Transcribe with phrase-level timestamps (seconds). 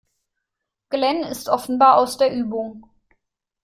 [0.89, 2.89] Glenn ist offenbar aus der Übung.